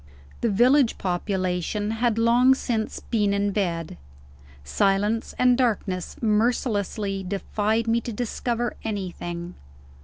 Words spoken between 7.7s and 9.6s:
me to discover anything.